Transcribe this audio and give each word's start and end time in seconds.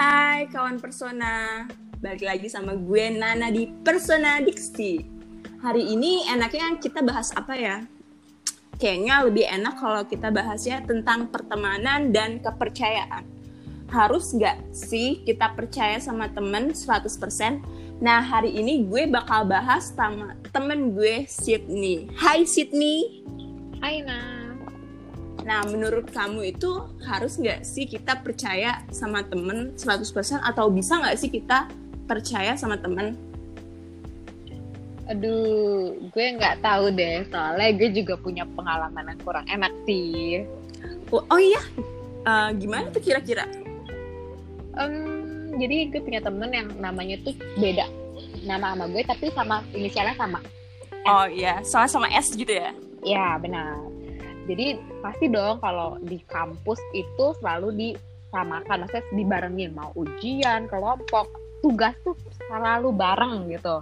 Hai 0.00 0.48
kawan 0.48 0.80
Persona, 0.80 1.68
balik 2.00 2.24
lagi 2.24 2.48
sama 2.48 2.72
gue 2.72 3.20
Nana 3.20 3.52
di 3.52 3.68
Persona 3.84 4.40
Diksi. 4.40 4.96
Hari 5.60 5.92
ini 5.92 6.24
enaknya 6.24 6.80
kita 6.80 7.04
bahas 7.04 7.28
apa 7.36 7.52
ya? 7.52 7.84
Kayaknya 8.80 9.28
lebih 9.28 9.44
enak 9.44 9.76
kalau 9.76 10.00
kita 10.08 10.32
bahasnya 10.32 10.80
tentang 10.88 11.28
pertemanan 11.28 12.16
dan 12.16 12.40
kepercayaan. 12.40 13.28
Harus 13.92 14.32
gak 14.40 14.72
sih 14.72 15.20
kita 15.28 15.52
percaya 15.52 16.00
sama 16.00 16.32
temen 16.32 16.72
100%? 16.72 18.00
Nah 18.00 18.24
hari 18.24 18.56
ini 18.56 18.88
gue 18.88 19.04
bakal 19.04 19.44
bahas 19.44 19.92
sama 19.92 20.32
temen 20.48 20.96
gue 20.96 21.28
Sydney. 21.28 22.08
Hai 22.16 22.48
Sydney. 22.48 23.20
Hai 23.84 24.00
Nah. 24.00 24.39
Nah, 25.44 25.64
menurut 25.64 26.12
kamu 26.12 26.52
itu 26.52 26.84
harus 27.04 27.40
nggak 27.40 27.64
sih 27.64 27.88
kita 27.88 28.20
percaya 28.20 28.84
sama 28.92 29.24
temen 29.24 29.72
100% 29.76 30.04
atau 30.44 30.68
bisa 30.68 31.00
nggak 31.00 31.16
sih 31.16 31.30
kita 31.32 31.68
percaya 32.04 32.56
sama 32.60 32.76
temen? 32.76 33.16
Aduh, 35.08 35.96
gue 36.12 36.26
nggak 36.36 36.62
tahu 36.62 36.92
deh. 36.94 37.24
Soalnya 37.32 37.70
gue 37.74 37.88
juga 37.90 38.14
punya 38.20 38.44
pengalaman 38.46 39.16
yang 39.16 39.20
kurang 39.24 39.46
enak 39.48 39.72
sih. 39.88 40.44
Oh, 41.10 41.24
oh 41.26 41.40
iya, 41.40 41.62
uh, 42.28 42.54
gimana 42.54 42.86
tuh 42.94 43.02
kira-kira? 43.02 43.48
Um, 44.78 45.58
jadi 45.58 45.90
gue 45.90 46.00
punya 46.04 46.22
temen 46.22 46.54
yang 46.54 46.68
namanya 46.78 47.18
tuh 47.26 47.34
beda 47.58 47.90
nama 48.46 48.76
sama 48.76 48.84
gue, 48.92 49.02
tapi 49.02 49.26
sama 49.34 49.56
inisialnya 49.74 50.14
sama. 50.14 50.38
Oh 51.08 51.26
iya, 51.26 51.58
sama-sama 51.66 52.06
S 52.14 52.30
gitu 52.36 52.54
ya? 52.54 52.70
Ya 53.02 53.34
benar 53.42 53.90
jadi 54.50 54.82
pasti 54.98 55.30
dong 55.30 55.62
kalau 55.62 55.94
di 56.02 56.18
kampus 56.26 56.82
itu 56.90 57.30
selalu 57.38 57.70
disamakan 57.70 58.82
maksudnya 58.82 59.06
dibarengin 59.14 59.70
mau 59.70 59.94
ujian 59.94 60.66
kelompok 60.66 61.30
tugas 61.62 61.94
tuh 62.02 62.18
selalu 62.50 62.90
bareng 62.90 63.46
gitu. 63.46 63.78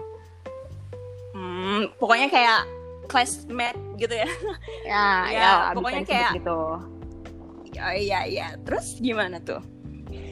Hmm, 1.32 1.88
pokoknya 1.96 2.28
kayak 2.28 2.60
classmate 3.08 3.80
gitu 3.96 4.12
ya. 4.12 4.28
Ya 4.84 5.06
ya, 5.32 5.40
ya 5.40 5.50
pokoknya 5.72 6.04
kayak 6.04 6.30
gitu. 6.36 6.60
Oh 7.78 7.94
iya 7.94 8.28
iya 8.28 8.46
terus 8.68 9.00
gimana 9.00 9.40
tuh? 9.40 9.64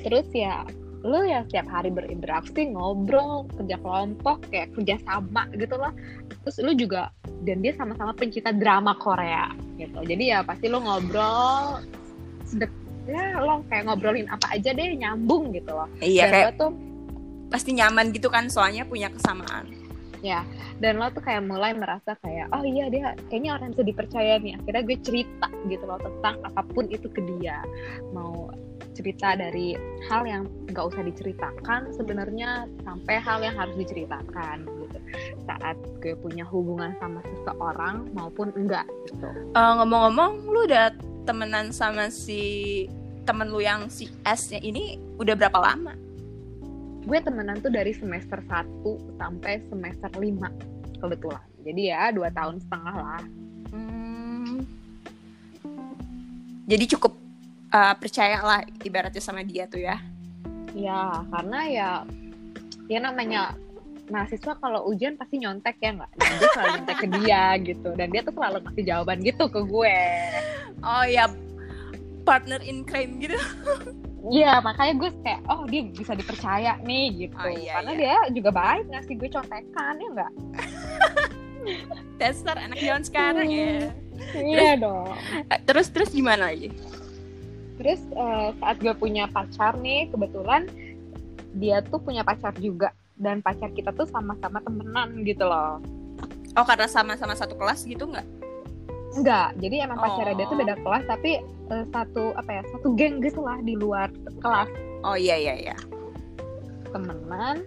Terus 0.05 0.29
ya 0.37 0.69
lu 1.07 1.23
ya 1.23 1.47
setiap 1.47 1.71
hari 1.71 1.95
berinteraksi 1.95 2.75
ngobrol 2.75 3.47
kerja 3.55 3.79
kelompok 3.79 4.43
kayak 4.51 4.75
kerja 4.75 4.99
sama 5.07 5.47
gitu 5.55 5.79
lah 5.79 5.95
terus 6.43 6.59
lu 6.59 6.75
juga 6.75 7.15
dan 7.47 7.63
dia 7.63 7.73
sama-sama 7.79 8.11
pencinta 8.17 8.51
drama 8.51 8.99
Korea 8.99 9.55
gitu. 9.79 10.03
Jadi 10.03 10.35
ya 10.35 10.43
pasti 10.43 10.67
lu 10.67 10.83
ngobrol 10.83 11.83
sedek 12.43 12.73
ya 13.07 13.39
lo 13.39 13.63
kayak 13.71 13.87
ngobrolin 13.87 14.27
apa 14.27 14.59
aja 14.59 14.75
deh 14.75 14.99
nyambung 14.99 15.55
gitu 15.55 15.71
loh. 15.71 15.87
Iya 16.03 16.27
dan 16.27 16.33
kayak 16.35 16.53
tuh 16.59 16.71
pasti 17.47 17.71
nyaman 17.79 18.11
gitu 18.11 18.27
kan 18.27 18.51
soalnya 18.51 18.83
punya 18.83 19.13
kesamaan. 19.15 19.71
Ya 20.25 20.43
dan 20.83 20.99
lo 20.99 21.07
tuh 21.15 21.23
kayak 21.23 21.47
mulai 21.47 21.71
merasa 21.77 22.19
kayak 22.19 22.51
oh 22.51 22.67
iya 22.67 22.91
dia 22.91 23.15
kayaknya 23.31 23.55
orang 23.55 23.71
yang 23.71 23.75
bisa 23.79 23.87
dipercaya 23.87 24.33
nih. 24.43 24.53
Akhirnya 24.59 24.83
gue 24.83 24.99
cerita 25.07 25.49
gitu 25.71 25.85
loh 25.87 26.01
tentang 26.03 26.37
apa 26.43 26.63
pun 26.67 26.85
itu 26.91 27.07
ke 27.07 27.21
dia. 27.37 27.63
Mau 28.11 28.51
cerita 29.07 29.39
dari 29.39 29.79
hal 30.11 30.27
yang 30.27 30.51
nggak 30.67 30.83
usah 30.83 31.07
diceritakan 31.07 31.95
sebenarnya 31.95 32.67
sampai 32.83 33.23
hal 33.23 33.39
yang 33.39 33.55
harus 33.55 33.79
diceritakan 33.79 34.67
gitu 34.67 34.99
saat 35.47 35.79
gue 36.03 36.19
punya 36.19 36.43
hubungan 36.43 36.91
sama 36.99 37.23
seseorang 37.23 38.11
maupun 38.19 38.51
enggak 38.59 38.83
gitu. 39.07 39.31
Uh, 39.55 39.79
ngomong-ngomong, 39.79 40.51
lu 40.51 40.67
udah 40.67 40.91
temenan 41.23 41.71
sama 41.71 42.11
si 42.11 42.83
temen 43.23 43.55
lu 43.55 43.63
yang 43.63 43.87
si 43.87 44.11
S-nya 44.27 44.59
ini 44.59 44.99
udah 45.23 45.39
berapa 45.39 45.55
lama? 45.55 45.95
Gue 47.07 47.23
temenan 47.23 47.63
tuh 47.63 47.71
dari 47.71 47.95
semester 47.95 48.43
1 48.43 48.83
sampai 49.23 49.63
semester 49.71 50.11
5 50.19 50.99
kebetulan. 50.99 51.47
Jadi 51.63 51.83
ya 51.95 52.11
dua 52.11 52.35
tahun 52.35 52.59
setengah 52.59 52.95
lah. 52.99 53.23
Hmm. 53.71 54.67
Jadi 56.67 56.85
cukup 56.91 57.26
uh, 57.77 57.95
percayalah 57.97 58.65
ibaratnya 58.81 59.21
sama 59.21 59.45
dia 59.45 59.69
tuh 59.69 59.85
ya. 59.85 60.01
Ya 60.73 61.25
karena 61.33 61.61
ya 61.69 61.91
ya 62.89 62.99
namanya 63.01 63.57
mahasiswa 64.07 64.55
kalau 64.63 64.87
ujian 64.87 65.19
pasti 65.19 65.43
nyontek 65.43 65.77
ya 65.83 65.91
nggak? 65.97 66.11
Dan 66.17 66.33
dia 66.39 66.49
selalu 66.53 66.69
nyontek 66.81 66.97
ke 66.97 67.09
dia 67.21 67.45
gitu. 67.61 67.89
Dan 67.97 68.09
dia 68.13 68.23
tuh 68.25 68.35
selalu 68.37 68.57
ngasih 68.65 68.85
jawaban 68.87 69.19
gitu 69.21 69.45
ke 69.49 69.61
gue. 69.61 69.99
Oh 70.81 71.05
ya 71.05 71.25
partner 72.25 72.61
in 72.65 72.83
crime 72.89 73.21
gitu. 73.21 73.37
Iya 74.27 74.59
makanya 74.59 74.95
gue 74.99 75.11
kayak 75.23 75.41
oh 75.47 75.63
dia 75.71 75.87
bisa 75.87 76.13
dipercaya 76.19 76.83
nih 76.83 77.27
gitu. 77.27 77.39
Oh, 77.39 77.47
iya, 77.47 77.79
karena 77.79 77.93
iya. 77.95 77.99
dia 78.27 78.35
juga 78.35 78.51
baik 78.51 78.85
ngasih 78.91 79.15
gue 79.23 79.31
contekan 79.31 79.95
ya 80.03 80.09
enggak 80.11 80.33
Tester 82.19 82.57
anak 82.59 82.79
zaman 82.79 83.03
sekarang 83.07 83.49
ya. 83.51 83.91
Iya 84.35 84.83
dong. 84.83 85.15
terus 85.63 85.95
terus 85.95 86.11
gimana 86.11 86.51
lagi 86.51 86.75
terus 87.77 88.01
uh, 88.17 88.53
saat 88.61 88.77
gue 88.81 88.95
punya 88.97 89.29
pacar 89.29 89.77
nih 89.81 90.09
kebetulan 90.13 90.69
dia 91.57 91.81
tuh 91.85 92.01
punya 92.01 92.25
pacar 92.25 92.53
juga 92.57 92.93
dan 93.17 93.41
pacar 93.41 93.73
kita 93.73 93.93
tuh 93.97 94.05
sama-sama 94.09 94.61
temenan 94.61 95.25
gitu 95.25 95.45
loh 95.49 95.81
oh 96.57 96.65
karena 96.65 96.89
sama-sama 96.89 97.37
satu 97.37 97.57
kelas 97.57 97.85
gitu 97.85 98.09
nggak 98.09 98.27
Enggak, 99.17 99.57
jadi 99.57 99.89
emang 99.89 99.97
pacarnya 99.97 100.35
oh. 100.37 100.39
dia 100.39 100.47
tuh 100.53 100.59
beda 100.61 100.75
kelas 100.85 101.05
tapi 101.09 101.41
uh, 101.73 101.85
satu 101.89 102.37
apa 102.37 102.61
ya 102.61 102.63
satu 102.69 102.93
geng 103.01 103.25
gitu 103.25 103.41
lah 103.41 103.57
di 103.65 103.73
luar 103.73 104.13
kelas. 104.45 104.69
Oh 105.09 105.17
iya 105.17 105.41
iya 105.41 105.55
iya. 105.57 105.77
Temenan, 106.93 107.65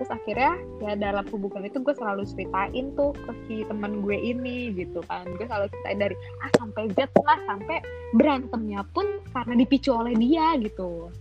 terus 0.00 0.16
akhirnya 0.16 0.56
ya 0.80 0.96
dalam 0.96 1.28
hubungan 1.28 1.68
itu 1.68 1.76
gue 1.84 1.92
selalu 1.92 2.24
ceritain 2.24 2.88
tuh 2.96 3.12
ke 3.12 3.32
si 3.44 3.68
teman 3.68 4.00
gue 4.00 4.16
ini 4.16 4.72
gitu 4.72 5.04
kan. 5.04 5.28
Gue 5.36 5.44
selalu 5.44 5.68
ceritain 5.68 6.00
dari 6.00 6.16
A 6.40 6.48
sampai 6.56 6.88
Z 6.96 7.12
lah 7.20 7.36
sampai 7.44 7.84
berantemnya 8.16 8.80
pun 8.96 9.04
karena 9.36 9.60
dipicu 9.60 9.92
oleh 9.92 10.16
dia 10.16 10.56
gitu. 10.56 11.12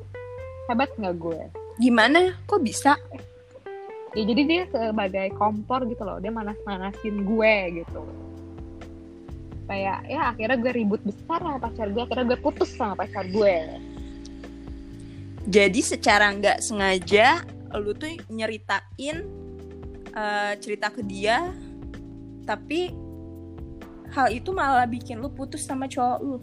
Hebat 0.72 0.96
nggak 0.96 1.12
gue? 1.20 1.42
Gimana? 1.84 2.40
Kok 2.48 2.64
bisa? 2.64 2.96
Ya 4.16 4.24
jadi 4.24 4.42
dia 4.48 4.64
sebagai 4.72 5.28
kompor 5.36 5.84
gitu 5.84 6.08
loh 6.08 6.24
dia 6.24 6.32
manas-manasin 6.32 7.28
gue 7.28 7.84
gitu. 7.84 8.02
Kayak 9.68 10.08
ya 10.08 10.32
akhirnya 10.32 10.56
gue 10.56 10.72
ribut 10.72 11.04
besar 11.04 11.44
sama 11.44 11.60
pacar 11.60 11.92
gue 11.92 12.00
akhirnya 12.08 12.32
gue 12.32 12.40
putus 12.40 12.72
sama 12.80 12.96
pacar 12.96 13.28
gue. 13.28 13.76
Jadi 15.52 15.84
secara 15.84 16.32
nggak 16.32 16.64
sengaja 16.64 17.44
lu 17.78 17.94
tuh 17.94 18.10
nyeritain 18.34 19.18
uh, 20.18 20.54
cerita 20.58 20.90
ke 20.90 21.06
dia 21.06 21.54
tapi 22.50 22.90
hal 24.10 24.34
itu 24.34 24.50
malah 24.50 24.90
bikin 24.90 25.22
lu 25.22 25.30
putus 25.30 25.66
sama 25.66 25.86
cowok 25.86 26.20
lu 26.22 26.38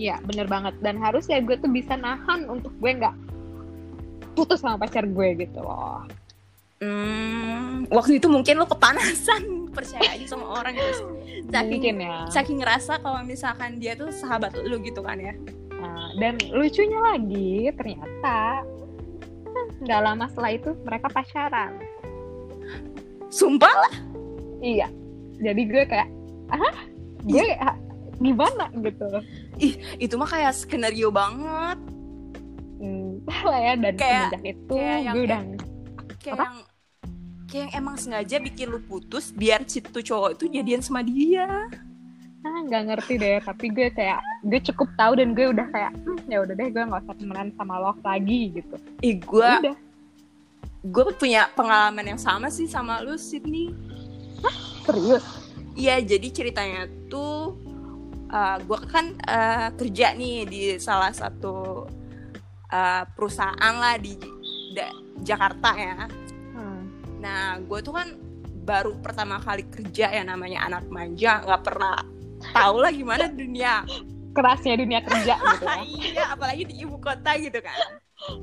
Iya 0.00 0.16
bener 0.24 0.48
banget 0.48 0.80
dan 0.80 0.96
harusnya 0.96 1.44
gue 1.44 1.60
tuh 1.60 1.68
bisa 1.68 1.92
nahan 1.92 2.48
untuk 2.48 2.72
gue 2.80 2.88
nggak 2.88 3.12
putus 4.32 4.64
sama 4.64 4.80
pacar 4.80 5.04
gue 5.04 5.28
gitu 5.44 5.60
loh 5.60 6.08
Hmm, 6.80 7.84
waktu 7.92 8.16
itu 8.16 8.24
mungkin 8.32 8.56
lu 8.56 8.64
kepanasan 8.64 9.44
percaya 9.76 10.16
aja 10.16 10.24
sama 10.24 10.64
orang 10.64 10.72
terus 10.72 11.04
saking 11.52 11.76
mungkin 11.76 11.96
ya. 12.00 12.16
saking 12.32 12.58
ngerasa 12.64 13.04
kalau 13.04 13.20
misalkan 13.20 13.76
dia 13.76 13.92
tuh 13.92 14.08
sahabat 14.08 14.56
lu 14.56 14.80
gitu 14.80 15.04
kan 15.04 15.20
ya. 15.20 15.36
Nah, 15.76 16.16
dan 16.16 16.40
lucunya 16.48 16.96
lagi 17.04 17.68
ternyata 17.76 18.64
nggak 19.80 20.00
lama 20.04 20.24
setelah 20.28 20.52
itu 20.54 20.70
mereka 20.84 21.06
pacaran. 21.08 21.72
Sumpah 23.32 23.74
lah. 23.74 23.94
Iya. 24.60 24.88
Jadi 25.40 25.62
gue 25.64 25.82
kayak 25.88 26.08
ah 26.52 26.76
gue 27.24 27.48
ah, 27.56 27.76
gimana? 28.20 28.68
Gitu. 28.76 29.06
Ih 29.60 29.74
itu 29.96 30.14
mah 30.20 30.28
kayak 30.28 30.52
skenario 30.52 31.08
banget. 31.08 31.78
Hmm, 32.80 33.20
lah 33.50 33.60
ya 33.60 33.74
dan 33.76 33.94
kayak, 33.96 34.32
semenjak 34.32 34.44
itu 34.56 34.74
kayak 34.76 34.98
yang, 35.04 35.14
gue 35.14 35.24
udah 35.28 35.40
kayak 36.20 36.34
apa? 36.36 36.44
yang 36.44 36.54
kayak 37.50 37.60
yang 37.60 37.70
emang 37.76 37.96
sengaja 37.98 38.36
bikin 38.40 38.66
lu 38.72 38.80
putus 38.84 39.34
biar 39.34 39.66
si 39.66 39.82
tuh 39.84 40.00
cowok 40.00 40.38
itu 40.38 40.44
jadian 40.48 40.80
sama 40.80 41.04
dia 41.04 41.68
nggak 42.66 42.82
ngerti 42.90 43.14
deh 43.20 43.38
tapi 43.42 43.66
gue 43.70 43.88
kayak 43.92 44.20
gue 44.46 44.60
cukup 44.72 44.88
tahu 44.98 45.12
dan 45.18 45.36
gue 45.36 45.46
udah 45.50 45.66
kayak 45.70 45.92
hm, 46.02 46.18
ya 46.26 46.38
udah 46.42 46.54
deh 46.54 46.68
gue 46.68 46.82
nggak 46.82 47.02
usah 47.06 47.16
temenan 47.16 47.48
sama 47.54 47.74
lo 47.78 47.92
lagi 48.02 48.40
gitu. 48.54 48.76
Ih 49.00 49.16
gue 49.22 49.50
ya 49.66 49.74
gue 50.80 51.04
punya 51.20 51.52
pengalaman 51.52 52.16
yang 52.16 52.20
sama 52.20 52.48
sih 52.48 52.64
sama 52.64 53.04
lu 53.04 53.20
Sydney. 53.20 53.72
Hah? 54.40 54.56
serius? 54.88 55.24
Iya 55.76 56.00
jadi 56.00 56.28
ceritanya 56.32 56.88
tuh 57.12 57.56
uh, 58.32 58.56
gue 58.64 58.78
kan 58.88 59.12
uh, 59.28 59.68
kerja 59.76 60.16
nih 60.16 60.48
di 60.48 60.62
salah 60.80 61.12
satu 61.12 61.84
uh, 62.72 63.02
perusahaan 63.12 63.74
lah 63.76 64.00
di 64.00 64.16
da, 64.72 64.88
Jakarta 65.20 65.70
ya. 65.76 66.08
Hmm. 66.56 66.82
nah 67.20 67.60
gue 67.60 67.78
tuh 67.84 67.94
kan 67.94 68.08
baru 68.64 68.96
pertama 69.00 69.40
kali 69.40 69.68
kerja 69.68 70.08
ya 70.08 70.24
namanya 70.24 70.64
anak 70.64 70.88
manja 70.88 71.44
nggak 71.44 71.62
pernah 71.64 72.00
tahu 72.42 72.76
lah 72.80 72.92
gimana 72.92 73.28
dunia 73.28 73.84
kerasnya 74.30 74.78
dunia 74.78 75.00
kerja 75.02 75.34
gitu 75.52 75.64
ya. 75.66 75.82
iya 75.84 76.24
apalagi 76.32 76.64
di 76.64 76.74
ibu 76.80 76.96
kota 76.98 77.36
gitu 77.36 77.60
kan 77.60 77.76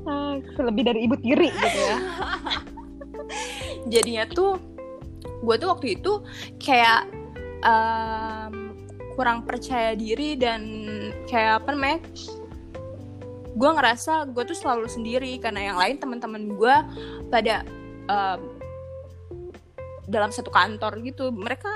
Ah, 0.09 0.33
Lebih 0.57 0.89
dari 0.89 1.05
ibu 1.05 1.13
tiri 1.21 1.53
gitu 1.53 1.79
ya. 1.79 1.97
jadinya 3.93 4.25
tuh 4.25 4.57
gue 5.45 5.55
tuh 5.55 5.69
waktu 5.69 6.01
itu 6.01 6.25
kayak 6.57 7.05
em, 7.61 8.73
kurang 9.13 9.45
percaya 9.45 9.93
diri 9.93 10.33
dan 10.33 10.61
kayak 11.29 11.61
apa 11.61 11.77
namanya 11.77 11.99
gue 13.53 13.69
ngerasa 13.69 14.33
gue 14.33 14.43
tuh 14.49 14.57
selalu 14.57 14.89
sendiri 14.89 15.37
karena 15.37 15.69
yang 15.73 15.77
lain 15.77 16.01
teman-teman 16.01 16.57
gue 16.57 16.75
pada 17.29 17.61
em, 18.09 18.41
dalam 20.09 20.33
satu 20.33 20.49
kantor 20.49 21.05
gitu 21.05 21.29
mereka 21.29 21.69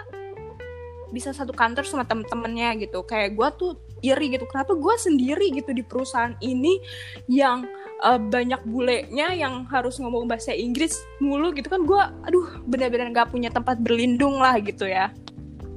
bisa 1.12 1.36
satu 1.36 1.52
kantor 1.52 1.84
sama 1.84 2.08
temen-temennya 2.08 2.80
gitu. 2.82 3.04
Kayak 3.06 3.36
gue 3.38 3.48
tuh 3.60 3.72
iri 4.02 4.34
gitu. 4.34 4.48
Kenapa 4.48 4.74
gue 4.74 4.96
sendiri 4.98 5.52
gitu 5.54 5.72
di 5.76 5.84
perusahaan 5.84 6.34
ini 6.42 6.80
yang 7.28 7.68
eh, 8.02 8.20
banyak 8.20 8.64
bulenya 8.66 9.36
yang 9.36 9.68
harus 9.70 10.00
ngomong 10.00 10.26
bahasa 10.26 10.56
Inggris 10.56 10.98
mulu 11.22 11.54
gitu 11.54 11.70
kan 11.70 11.86
gue 11.86 12.02
aduh 12.26 12.48
benar-benar 12.66 13.14
nggak 13.14 13.30
punya 13.30 13.54
tempat 13.54 13.78
berlindung 13.84 14.40
lah 14.40 14.58
gitu 14.64 14.88
ya. 14.88 15.12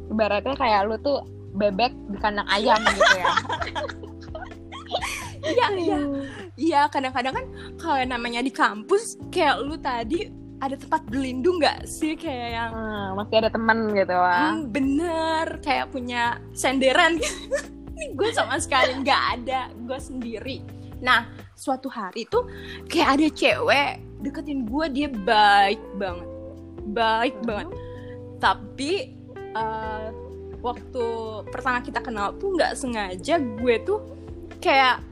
Ibaratnya 0.09 0.55
kayak 0.57 0.89
lu 0.89 0.97
tuh 1.03 1.27
bebek 1.55 1.93
di 2.11 2.19
kandang 2.19 2.47
ayam 2.51 2.81
gitu 2.83 3.15
ya. 3.19 3.33
iya 5.55 5.67
iya. 5.77 5.99
Iya 6.55 6.81
kadang-kadang 6.87 7.35
kan 7.35 7.47
kalau 7.83 7.99
namanya 8.07 8.41
di 8.41 8.55
kampus 8.55 9.19
kayak 9.35 9.59
lu 9.63 9.75
tadi 9.79 10.44
ada 10.65 10.77
tempat 10.77 11.05
berlindung 11.05 11.61
nggak 11.61 11.85
sih 11.85 12.17
kayak 12.17 12.49
yang 12.51 12.71
Hmm, 12.73 13.09
masih 13.15 13.37
ada 13.37 13.51
teman 13.53 13.93
gitu 13.93 14.17
ah. 14.17 14.57
Hmm, 14.57 14.73
bener 14.73 15.61
kayak 15.61 15.93
punya 15.93 16.41
senderan 16.53 17.17
gitu. 17.21 17.37
Ini 17.95 18.17
gue 18.17 18.31
sama 18.33 18.57
sekali 18.57 18.97
nggak 18.99 19.23
ada, 19.39 19.69
gue 19.71 19.99
sendiri. 20.01 20.65
Nah, 20.99 21.29
suatu 21.55 21.87
hari 21.87 22.25
tuh 22.27 22.49
kayak 22.89 23.09
ada 23.15 23.27
cewek 23.31 23.93
deketin 24.19 24.65
gue, 24.65 24.85
dia 24.91 25.09
baik 25.13 25.83
banget, 25.95 26.29
baik 26.91 27.35
Hmm. 27.39 27.47
banget. 27.47 27.69
Tapi 28.41 28.93
eh, 29.55 30.09
waktu 30.59 31.07
pertama 31.47 31.79
kita 31.79 32.01
kenal 32.01 32.33
tuh 32.35 32.57
nggak 32.57 32.73
sengaja 32.73 33.37
gue 33.37 33.75
tuh 33.85 34.01
kayak 34.59 35.05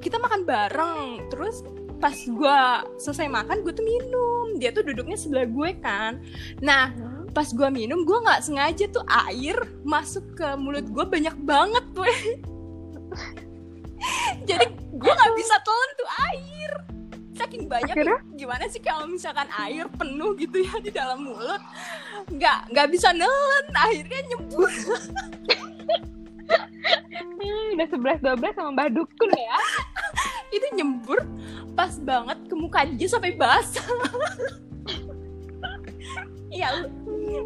kita 0.00 0.18
makan 0.18 0.42
bareng, 0.42 1.00
terus 1.28 1.62
pas 2.00 2.16
gue 2.16 2.58
selesai 2.96 3.28
makan 3.28 3.60
gue 3.60 3.72
tuh 3.76 3.84
minum, 3.84 4.56
dia 4.56 4.72
tuh 4.72 4.82
duduknya 4.82 5.20
sebelah 5.20 5.46
gue 5.46 5.70
kan. 5.84 6.16
Nah, 6.64 6.90
pas 7.30 7.46
gue 7.46 7.68
minum 7.70 8.02
gue 8.02 8.18
nggak 8.26 8.42
sengaja 8.42 8.90
tuh 8.90 9.06
air 9.06 9.54
masuk 9.86 10.34
ke 10.34 10.48
mulut 10.58 10.82
gue 10.90 11.04
banyak 11.06 11.36
banget 11.46 11.84
tuh 11.94 12.02
jadi 14.48 14.66
gue 14.74 15.12
nggak 15.14 15.34
bisa 15.38 15.54
telan 15.62 15.90
tuh 15.94 16.10
air 16.26 16.70
saking 17.38 17.64
banyak 17.70 17.96
Akhirnya? 17.96 18.18
gimana 18.36 18.64
sih 18.68 18.82
kalau 18.82 19.06
misalkan 19.06 19.46
air 19.56 19.86
penuh 19.94 20.34
gitu 20.36 20.60
ya 20.60 20.74
di 20.82 20.90
dalam 20.90 21.24
mulut 21.24 21.62
nggak 22.34 22.74
nggak 22.74 22.88
bisa 22.90 23.14
nelen 23.14 23.66
akhirnya 23.72 24.20
nyembur 24.34 24.70
Hmm, 27.40 27.78
udah 27.78 27.88
11 27.88 28.20
12 28.42 28.58
sama 28.58 28.70
Mbah 28.74 28.88
Dukun 28.92 29.30
ya. 29.32 29.58
itu 30.50 30.66
nyembur 30.74 31.22
pas 31.78 31.94
banget 32.02 32.38
ke 32.46 32.54
muka 32.58 32.84
dia 32.86 33.08
sampai 33.08 33.34
basah. 33.38 33.86
Iya 36.50 36.82
lu, 36.82 36.86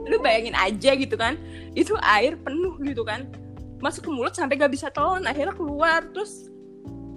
lu 0.09 0.17
bayangin 0.25 0.56
aja 0.56 0.97
gitu 0.97 1.15
kan. 1.21 1.37
Itu 1.77 1.95
air 2.01 2.41
penuh 2.41 2.81
gitu 2.81 3.05
kan. 3.05 3.29
Masuk 3.85 4.09
ke 4.09 4.11
mulut 4.11 4.33
sampai 4.33 4.56
gak 4.56 4.73
bisa 4.73 4.89
telan 4.89 5.29
akhirnya 5.29 5.53
keluar. 5.53 6.01
Terus 6.09 6.49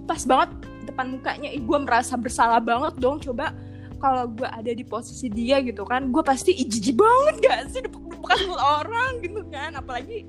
pas 0.04 0.20
banget 0.28 0.52
depan 0.84 1.16
mukanya 1.16 1.48
ih 1.48 1.64
gue 1.64 1.78
merasa 1.80 2.14
bersalah 2.20 2.60
banget 2.60 3.00
dong. 3.00 3.16
Coba 3.24 3.56
kalau 3.98 4.28
gue 4.28 4.46
ada 4.46 4.68
di 4.68 4.84
posisi 4.84 5.32
dia 5.32 5.58
gitu 5.64 5.82
kan 5.88 6.12
gue 6.12 6.22
pasti 6.22 6.52
jijik 6.52 7.00
banget 7.00 7.34
gak 7.40 7.60
sih? 7.72 7.80
Depek-depekan 7.80 8.52
orang 8.60 9.24
gitu 9.24 9.40
kan. 9.48 9.72
Apalagi 9.80 10.28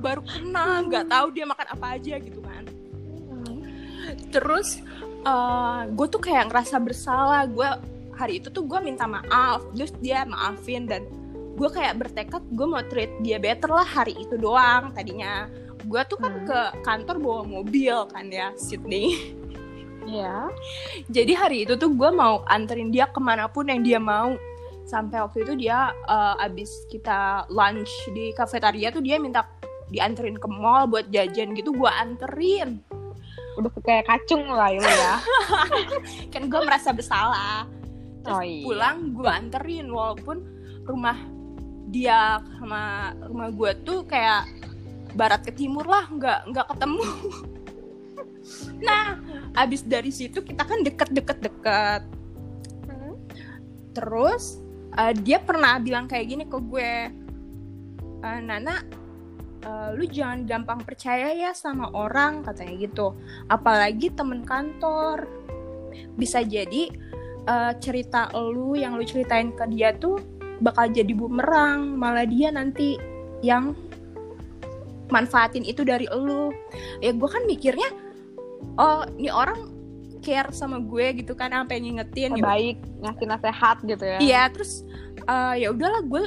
baru 0.00 0.24
kenal 0.24 0.88
nggak 0.88 1.12
tahu 1.12 1.28
dia 1.28 1.44
makan 1.44 1.66
apa 1.76 1.86
aja 2.00 2.16
gitu 2.16 2.40
kan 2.40 2.49
terus 4.32 4.80
gue 5.92 6.06
tuh 6.08 6.22
kayak 6.22 6.48
ngerasa 6.48 6.76
bersalah. 6.80 7.44
Gue 7.48 7.68
hari 8.16 8.40
itu 8.40 8.48
tuh 8.52 8.64
gue 8.64 8.78
minta 8.80 9.04
maaf. 9.04 9.64
Terus 9.76 9.92
dia 10.00 10.24
maafin 10.24 10.88
dan 10.88 11.04
gue 11.56 11.68
kayak 11.68 12.00
bertekad 12.00 12.42
gue 12.56 12.66
mau 12.66 12.80
treat 12.88 13.12
dia 13.20 13.36
better 13.36 13.68
lah 13.68 13.84
hari 13.84 14.16
itu 14.16 14.40
doang 14.40 14.92
tadinya. 14.96 15.48
Gue 15.84 16.00
tuh 16.08 16.16
kan 16.20 16.32
Hmm. 16.32 16.46
ke 16.48 16.60
kantor 16.84 17.16
bawa 17.20 17.42
mobil 17.44 17.96
kan 18.12 18.28
ya 18.28 18.52
Sydney. 18.56 19.36
Iya. 20.08 20.48
jadi 21.16 21.32
hari 21.36 21.68
itu 21.68 21.76
tuh 21.76 21.92
gue 21.92 22.10
mau 22.12 22.44
anterin 22.48 22.88
dia 22.88 23.08
ke 23.08 23.20
mana 23.20 23.48
pun 23.48 23.68
yang 23.68 23.84
dia 23.84 24.00
mau. 24.00 24.36
Sampai 24.88 25.22
waktu 25.22 25.44
itu 25.46 25.68
dia 25.68 25.92
eh, 26.08 26.44
abis 26.44 26.88
kita 26.88 27.46
lunch 27.52 27.92
di 28.10 28.32
kafetaria 28.32 28.88
tuh 28.90 29.04
dia 29.04 29.20
minta 29.20 29.46
dianterin 29.90 30.38
ke 30.38 30.48
mall 30.48 30.86
buat 30.86 31.10
jajan 31.10 31.52
gitu 31.58 31.74
gue 31.74 31.90
anterin 31.90 32.78
Udah 33.60 33.70
kayak 33.84 34.08
kacung 34.08 34.48
lah 34.48 34.72
lu 34.72 34.80
ya. 34.80 35.14
kan 36.32 36.42
gue 36.48 36.60
merasa 36.64 36.90
bersalah 36.90 37.68
Terus 38.20 38.36
Oh, 38.36 38.44
iya. 38.44 38.64
pulang 38.64 39.12
gue 39.12 39.28
anterin 39.28 39.88
walaupun 39.88 40.44
rumah 40.84 41.16
dia 41.88 42.36
sama 42.56 43.12
rumah 43.24 43.48
gue 43.48 43.70
tuh 43.80 44.04
kayak 44.04 44.44
barat 45.12 45.42
ke 45.42 45.50
timur 45.50 45.82
lah 45.84 46.04
nggak 46.06 46.52
nggak 46.52 46.66
ketemu 46.70 47.04
nah 48.86 49.18
abis 49.56 49.82
dari 49.82 50.12
situ 50.12 50.38
kita 50.38 50.62
kan 50.62 50.80
deket-deket 50.80 51.38
deket 51.42 52.02
terus 53.90 54.62
eh, 54.94 55.12
dia 55.18 55.42
pernah 55.42 55.82
bilang 55.82 56.06
kayak 56.06 56.26
gini 56.28 56.44
ke 56.46 56.58
gue 56.60 56.92
"Eh, 58.20 58.40
Nana 58.40 58.84
eh, 59.64 59.88
lu 59.96 60.04
jangan 60.08 60.44
gampang 60.48 60.80
percaya 60.82 61.32
ya 61.32 61.52
sama 61.52 61.88
orang 61.92 62.44
katanya 62.44 62.74
gitu. 62.80 63.16
Apalagi 63.48 64.12
temen 64.12 64.44
kantor. 64.44 65.28
Bisa 66.16 66.44
jadi 66.44 66.90
eh, 67.46 67.72
cerita 67.80 68.28
lu 68.36 68.76
yang 68.76 68.96
lu 68.96 69.04
ceritain 69.04 69.52
ke 69.52 69.64
dia 69.72 69.96
tuh 69.96 70.20
bakal 70.60 70.92
jadi 70.92 71.16
bumerang 71.16 71.96
malah 71.96 72.28
dia 72.28 72.52
nanti 72.52 73.00
yang 73.40 73.72
manfaatin 75.08 75.64
itu 75.64 75.82
dari 75.82 76.06
lu. 76.12 76.52
Ya 77.00 77.12
gue 77.12 77.28
kan 77.28 77.44
mikirnya 77.48 77.88
oh 78.76 79.08
ini 79.16 79.32
orang 79.32 79.80
care 80.20 80.52
sama 80.52 80.78
gue 80.84 81.24
gitu 81.24 81.32
kan 81.32 81.50
sampai 81.50 81.80
ngingetin 81.80 82.36
ya 82.36 82.44
Baik 82.44 82.76
ngasih 83.00 83.26
nasehat 83.26 83.76
gitu 83.82 84.04
ya. 84.04 84.18
Iya, 84.20 84.42
terus 84.52 84.84
eh, 85.24 85.64
ya 85.64 85.68
udahlah 85.72 86.04
gue 86.04 86.22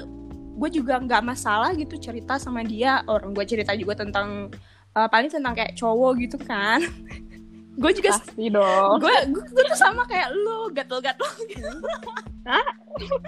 gue 0.54 0.70
juga 0.72 0.98
nggak 0.98 1.22
masalah 1.22 1.74
gitu 1.74 1.98
cerita 1.98 2.38
sama 2.38 2.62
dia. 2.62 3.02
Orang 3.06 3.34
gue 3.34 3.44
cerita 3.44 3.74
juga 3.74 3.98
tentang 3.98 4.54
eh, 4.94 5.08
paling 5.08 5.30
tentang 5.30 5.54
kayak 5.54 5.74
cowok 5.74 6.14
gitu 6.20 6.38
kan. 6.40 6.82
gue 7.82 7.92
juga 7.92 8.14
Pasti 8.14 8.48
dong. 8.48 9.02
gue 9.02 9.16
gue 9.34 9.64
tuh 9.66 9.74
sama 9.74 10.06
kayak 10.06 10.30
lu 10.32 10.70
gatel-gatel 10.70 11.30
gitu. 11.48 11.70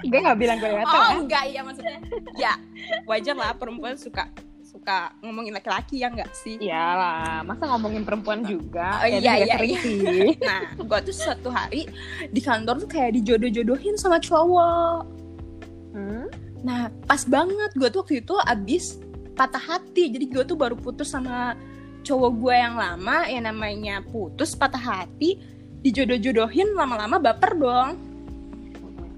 Gue 0.06 0.20
gak 0.20 0.38
bilang 0.38 0.58
gue 0.60 0.70
gatel 0.70 0.86
Oh 0.94 1.02
ya. 1.02 1.16
enggak 1.18 1.44
ya 1.50 1.62
maksudnya. 1.64 2.00
Ya 2.38 2.54
wajar 3.06 3.34
lah 3.34 3.58
perempuan 3.58 3.98
suka 3.98 4.30
suka 4.62 5.16
ngomongin 5.24 5.50
laki-laki 5.50 6.04
ya 6.04 6.12
enggak 6.12 6.30
sih. 6.36 6.62
Iyalah, 6.62 7.42
masa 7.42 7.66
ngomongin 7.66 8.04
perempuan 8.04 8.44
juga? 8.44 9.02
Oh, 9.02 9.08
Ya, 9.08 9.18
iya, 9.40 9.56
iya, 9.58 9.82
iya. 9.82 10.36
Nah, 10.38 10.62
gue 10.78 11.00
tuh 11.02 11.16
suatu 11.16 11.50
hari 11.50 11.90
di 12.28 12.38
kantor 12.38 12.84
tuh 12.84 12.90
kayak 12.92 13.18
dijodoh-jodohin 13.18 13.96
sama 13.96 14.20
cowok. 14.20 15.25
Nah, 16.66 16.90
pas 17.06 17.22
banget 17.30 17.72
gue 17.78 17.88
tuh 17.94 18.02
waktu 18.02 18.26
itu 18.26 18.34
abis 18.42 18.98
patah 19.38 19.62
hati. 19.62 20.10
Jadi 20.10 20.26
gue 20.26 20.44
tuh 20.44 20.58
baru 20.58 20.74
putus 20.74 21.14
sama 21.14 21.54
cowok 22.02 22.32
gue 22.42 22.56
yang 22.58 22.76
lama, 22.76 23.30
yang 23.30 23.46
namanya 23.46 24.02
putus 24.02 24.58
patah 24.58 24.82
hati, 24.82 25.38
dijodoh-jodohin 25.86 26.74
lama-lama 26.74 27.22
baper 27.22 27.54
dong. 27.54 27.90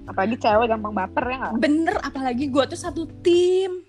Apalagi 0.04 0.36
cewek 0.40 0.68
gampang 0.68 0.92
baper 0.92 1.24
ya 1.24 1.36
nggak? 1.40 1.52
Bener, 1.56 1.96
apalagi 2.04 2.44
gue 2.52 2.64
tuh 2.68 2.80
satu 2.80 3.08
tim. 3.24 3.84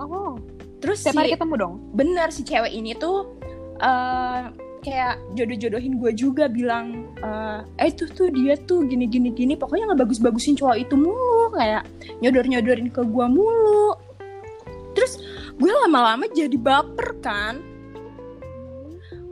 Oh, 0.00 0.40
Terus 0.78 1.02
setiap 1.02 1.14
si, 1.14 1.18
hari 1.18 1.30
ketemu 1.34 1.54
dong? 1.58 1.74
bener 1.90 2.30
si 2.30 2.46
cewek 2.46 2.70
ini 2.70 2.94
tuh 2.94 3.34
eh, 3.82 4.42
kayak 4.80 5.18
jodoh-jodohin 5.34 5.98
gue 5.98 6.12
juga 6.14 6.46
bilang, 6.46 7.10
eh 7.20 7.60
eh 7.86 7.90
tuh 7.92 8.08
tuh 8.10 8.28
dia 8.32 8.54
tuh 8.56 8.86
gini 8.86 9.06
gini 9.10 9.30
gini, 9.34 9.54
pokoknya 9.58 9.92
nggak 9.92 10.06
bagus-bagusin 10.06 10.56
cowok 10.56 10.76
itu 10.78 10.94
mulu, 10.94 11.52
kayak 11.54 11.86
nyodor-nyodorin 12.22 12.88
ke 12.88 13.02
gue 13.02 13.26
mulu. 13.26 13.94
Terus 14.96 15.22
gue 15.58 15.72
lama-lama 15.84 16.26
jadi 16.30 16.56
baper 16.58 17.18
kan. 17.22 17.62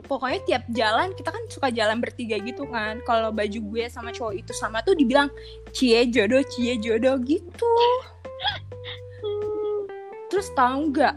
Pokoknya 0.07 0.39
tiap 0.47 0.63
jalan 0.71 1.11
kita 1.11 1.35
kan 1.35 1.43
suka 1.51 1.67
jalan 1.67 1.99
bertiga 1.99 2.39
gitu 2.39 2.63
kan. 2.71 3.03
Kalau 3.03 3.35
baju 3.35 3.59
gue 3.59 3.83
sama 3.91 4.15
cowok 4.15 4.39
itu 4.39 4.55
sama 4.55 4.79
tuh 4.79 4.95
dibilang 4.95 5.27
cie 5.75 6.07
jodoh 6.07 6.39
cie 6.47 6.79
jodoh 6.79 7.19
gitu. 7.27 7.71
Terus 10.31 10.47
tahu 10.55 10.95
nggak? 10.95 11.15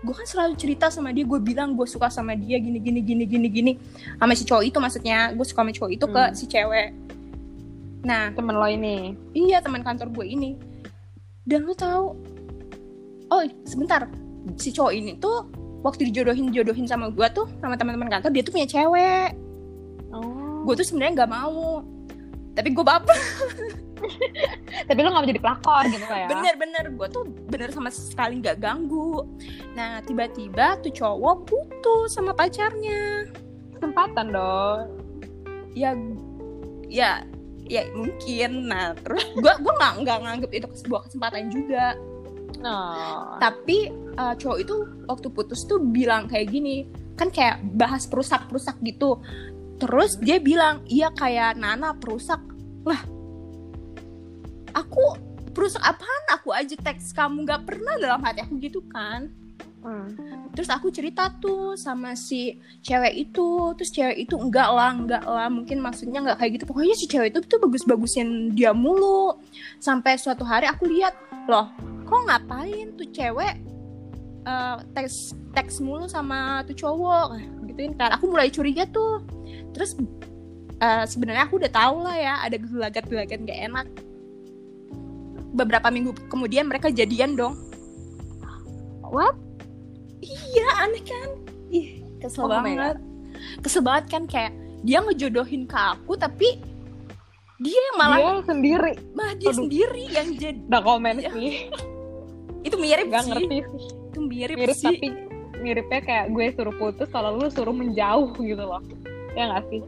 Gue 0.00 0.14
kan 0.16 0.24
selalu 0.24 0.56
cerita 0.56 0.88
sama 0.88 1.12
dia 1.12 1.28
gue 1.28 1.36
bilang 1.36 1.76
gue 1.76 1.84
suka 1.84 2.08
sama 2.08 2.32
dia 2.32 2.56
gini 2.56 2.80
gini 2.80 3.00
gini 3.04 3.24
gini 3.28 3.48
gini. 3.52 3.72
Sama 4.16 4.32
si 4.32 4.48
cowok 4.48 4.64
itu 4.64 4.78
maksudnya 4.80 5.36
gue 5.36 5.44
suka 5.44 5.60
sama 5.60 5.72
cowok 5.76 5.90
itu 5.92 6.06
ke 6.08 6.22
Hmm. 6.24 6.34
si 6.34 6.44
cewek. 6.48 6.88
Nah 8.00 8.32
temen 8.32 8.56
lo 8.56 8.64
ini. 8.64 9.12
iya 9.36 9.60
teman 9.60 9.84
kantor 9.84 10.08
gue 10.08 10.26
ini. 10.26 10.56
Dan 11.44 11.68
lu 11.68 11.76
tahu 11.76 12.16
oh 13.28 13.42
sebentar. 13.68 14.08
Si 14.56 14.72
cowok 14.72 14.92
ini 14.96 15.20
tuh 15.20 15.52
waktu 15.84 16.08
dijodohin 16.08 16.48
jodohin 16.52 16.88
sama 16.88 17.12
gue 17.12 17.26
tuh 17.36 17.44
sama 17.60 17.76
teman-teman 17.76 18.08
kantor 18.08 18.30
dia 18.32 18.42
tuh 18.44 18.52
punya 18.56 18.68
cewek. 18.68 19.36
Oh. 20.16 20.64
Gue 20.64 20.80
tuh 20.80 20.86
sebenarnya 20.88 21.24
nggak 21.24 21.32
mau. 21.32 21.84
Tapi 22.56 22.68
gue 22.72 22.84
baper 22.84 23.16
tapi 24.88 24.98
lo 25.02 25.08
gak 25.12 25.22
mau 25.22 25.28
jadi 25.28 25.40
pelakor 25.42 25.84
gitu 25.90 26.06
lah 26.08 26.18
ya? 26.24 26.28
Bener-bener 26.28 26.84
gue 26.94 27.08
tuh 27.10 27.24
bener 27.48 27.68
sama 27.72 27.90
sekali 27.92 28.40
nggak 28.40 28.58
ganggu. 28.60 29.26
Nah 29.76 30.00
tiba-tiba 30.04 30.80
tuh 30.80 30.92
cowok 30.92 31.36
putus 31.46 32.16
sama 32.16 32.32
pacarnya. 32.32 33.28
Kesempatan 33.76 34.26
dong. 34.32 34.86
Ya 35.76 35.94
ya 36.90 37.24
ya 37.66 37.82
mungkin. 37.94 38.70
Nah 38.70 38.96
terus 38.98 39.24
gue 39.36 39.52
gue 39.60 39.72
nggak 39.78 39.92
nggak 40.04 40.18
nganggep 40.26 40.50
itu 40.54 40.66
sebuah 40.86 41.08
kesempatan 41.08 41.50
juga. 41.52 41.96
No 42.60 42.76
tapi 43.40 43.88
uh, 44.20 44.34
cowok 44.36 44.58
itu 44.60 44.74
waktu 45.08 45.28
putus 45.32 45.64
tuh 45.64 45.80
bilang 45.80 46.28
kayak 46.28 46.52
gini 46.52 46.84
kan 47.16 47.28
kayak 47.28 47.60
bahas 47.76 48.08
perusak 48.08 48.48
perusak 48.48 48.76
gitu. 48.84 49.20
Terus 49.80 50.20
dia 50.20 50.36
bilang 50.36 50.84
iya 50.88 51.08
kayak 51.12 51.56
Nana 51.56 51.96
perusak. 51.96 52.40
Lah 52.84 53.00
aku 54.74 55.18
perusak 55.52 55.82
apaan? 55.82 56.22
Aku 56.38 56.54
aja 56.54 56.74
teks 56.78 57.12
kamu 57.12 57.44
nggak 57.44 57.62
pernah 57.66 57.94
dalam 57.98 58.20
hati 58.22 58.40
aku 58.42 58.56
gitu 58.62 58.80
kan. 58.88 59.30
Hmm. 59.80 60.12
terus 60.52 60.68
aku 60.68 60.92
cerita 60.92 61.32
tuh 61.40 61.72
sama 61.72 62.12
si 62.12 62.60
cewek 62.84 63.16
itu. 63.16 63.72
Terus 63.80 63.90
cewek 63.92 64.28
itu 64.28 64.36
enggak 64.36 64.68
lah 64.68 64.92
enggak 64.92 65.24
lah. 65.24 65.48
Mungkin 65.48 65.80
maksudnya 65.80 66.20
enggak 66.20 66.38
kayak 66.44 66.60
gitu. 66.60 66.64
Pokoknya 66.68 66.94
si 66.96 67.08
cewek 67.08 67.32
itu 67.32 67.40
tuh 67.48 67.58
bagus-bagusin 67.64 68.52
dia 68.52 68.76
mulu. 68.76 69.40
Sampai 69.80 70.20
suatu 70.20 70.44
hari 70.44 70.68
aku 70.68 70.84
lihat 70.84 71.16
loh 71.48 71.72
kok 72.04 72.22
ngapain 72.26 72.92
tuh 72.98 73.08
cewek 73.08 73.54
eh, 74.44 74.76
teks 74.92 75.32
teks 75.56 75.80
mulu 75.80 76.04
sama 76.12 76.60
tuh 76.68 76.76
cowok? 76.76 77.40
Gituin 77.72 77.96
kan. 77.96 78.12
Aku 78.20 78.28
mulai 78.28 78.52
curiga 78.52 78.84
tuh. 78.84 79.24
Terus 79.72 79.96
eh, 80.76 81.04
sebenarnya 81.08 81.48
aku 81.48 81.56
udah 81.56 81.72
tahu 81.72 82.04
lah 82.04 82.16
ya 82.20 82.34
ada 82.44 82.60
gelagat-gelagat 82.60 83.48
gak 83.48 83.60
enak 83.64 83.86
beberapa 85.60 85.88
minggu 85.88 86.16
kemudian 86.26 86.64
mereka 86.64 86.88
jadian 86.88 87.34
dong. 87.34 87.54
What? 89.04 89.34
Iya 90.20 90.66
aneh 90.80 91.02
kan? 91.02 91.28
Ih 91.68 91.88
kesel 92.18 92.44
Oh 92.44 92.50
banget. 92.50 92.96
Kesel 93.60 93.82
banget 93.82 94.04
kan 94.08 94.22
kayak 94.24 94.52
Dia 94.80 95.00
ngejodohin 95.00 95.64
ke 95.64 95.76
aku 95.76 96.16
tapi 96.16 96.56
Dia 97.58 97.76
yang 97.76 97.96
malah 97.96 98.16
dia 98.16 98.40
sendiri. 98.46 98.92
Malah 99.12 99.34
dia 99.36 99.48
Aduh. 99.50 99.58
sendiri 99.60 100.04
yang 100.08 100.28
jadi 100.34 100.58
udah 100.64 100.82
komen 100.88 101.14
Iya. 101.18 101.30
sih. 101.30 101.50
Itu 102.66 102.76
mirip 102.76 103.06
gak 103.08 103.24
sih. 103.24 103.30
ngerti 103.30 103.56
sih. 103.66 103.84
Itu 104.10 104.18
mirip, 104.22 104.56
mirip 104.56 104.76
sih. 104.76 104.86
tapi 104.88 105.08
miripnya 105.60 106.00
kayak 106.00 106.26
gue 106.32 106.46
suruh 106.54 106.72
putus 106.74 107.08
kalau 107.08 107.36
lu 107.36 107.48
suruh 107.48 107.72
menjauh 107.72 108.32
gitu 108.34 108.60
loh. 108.60 108.80
Ya 109.32 109.48
gak 109.50 109.68
sih 109.68 109.80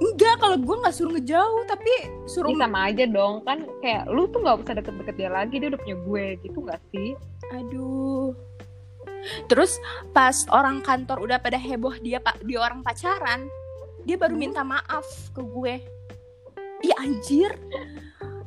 Enggak 0.00 0.40
kalau 0.40 0.56
gue 0.56 0.76
gak 0.80 0.96
suruh 0.96 1.12
ngejauh 1.12 1.62
Tapi 1.68 1.92
suruh 2.24 2.48
Ini 2.48 2.64
sama 2.64 2.88
aja 2.88 3.04
dong 3.04 3.44
kan 3.44 3.68
kayak 3.84 4.08
lu 4.08 4.24
tuh 4.32 4.40
nggak 4.40 4.64
usah 4.64 4.74
deket-deket 4.80 5.14
dia 5.20 5.28
lagi 5.28 5.60
dia 5.60 5.68
udah 5.68 5.80
punya 5.80 5.96
gue 6.00 6.24
gitu 6.40 6.58
gak 6.64 6.80
sih 6.88 7.12
Aduh 7.52 8.32
Terus 9.48 9.76
pas 10.16 10.34
orang 10.48 10.80
kantor 10.80 11.24
udah 11.24 11.38
pada 11.40 11.60
heboh 11.60 11.92
dia 12.00 12.20
pak 12.22 12.40
dia 12.44 12.60
orang 12.60 12.80
pacaran, 12.80 13.48
dia 14.04 14.16
baru 14.16 14.34
Hmm. 14.36 14.42
minta 14.42 14.62
maaf 14.64 15.06
ke 15.36 15.42
gue. 15.44 15.74
Iya 16.80 16.94
anjir, 16.96 17.52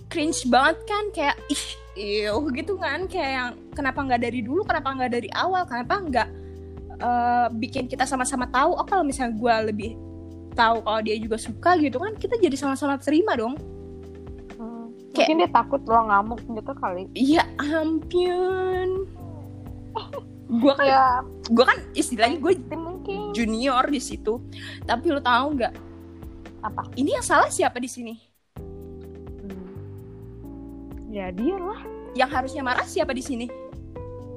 cringe 0.09 0.49
banget 0.49 0.77
kan 0.89 1.03
kayak 1.13 1.37
ih 1.53 1.65
iuh 1.93 2.41
gitu 2.57 2.73
kan 2.81 3.05
kayak 3.05 3.31
yang 3.37 3.49
kenapa 3.77 4.01
nggak 4.01 4.21
dari 4.25 4.41
dulu, 4.41 4.65
kenapa 4.65 4.89
nggak 4.97 5.11
dari 5.13 5.29
awal, 5.37 5.61
kenapa 5.69 5.93
nggak 6.01 6.29
eh, 6.97 7.47
bikin 7.61 7.85
kita 7.85 8.09
sama-sama 8.09 8.49
tahu. 8.49 8.73
Oh 8.73 8.85
kalau 8.87 9.05
misalnya 9.05 9.37
gue 9.37 9.55
lebih 9.69 9.91
tahu 10.53 10.81
kalau 10.81 11.01
dia 11.01 11.17
juga 11.17 11.35
suka 11.35 11.75
gitu 11.77 11.97
kan, 11.97 12.13
kita 12.15 12.37
jadi 12.37 12.53
sama-sama 12.53 12.95
terima 12.97 13.33
dong. 13.33 13.57
Kayak- 15.13 15.29
mungkin 15.29 15.41
dia 15.45 15.51
takut 15.53 15.81
lo 15.85 16.09
ngamuk 16.09 16.41
gitu 16.41 16.73
kali 16.73 17.05
Iya 17.13 17.45
ampun. 17.61 19.05
gue 20.53 20.73
kan, 20.73 20.85
ya 20.85 21.21
gue 21.49 21.65
kan 21.65 21.77
istilahnya 21.93 22.37
gue 22.41 22.53
junior 23.33 23.85
di 23.85 24.01
situ. 24.01 24.41
Tapi 24.81 25.05
lo 25.09 25.21
tahu 25.21 25.53
nggak? 25.53 25.73
Apa? 26.61 26.89
Ini 26.95 27.21
yang 27.21 27.25
salah 27.25 27.49
siapa 27.49 27.77
di 27.77 27.85
sini? 27.85 28.13
Hmm. 29.37 29.69
ya 31.11 31.29
dia 31.29 31.57
lah 31.57 31.81
Yang 32.13 32.29
harusnya 32.33 32.61
marah 32.61 32.85
siapa 32.85 33.13
di 33.13 33.21
sini? 33.21 33.45